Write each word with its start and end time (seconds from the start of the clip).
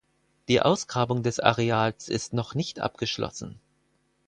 Die 0.47 0.59
Ausgrabung 0.63 1.21
des 1.21 1.39
Areals 1.39 2.09
ist 2.09 2.33
noch 2.33 2.55
nicht 2.55 2.79
abgeschlossen. 2.79 3.59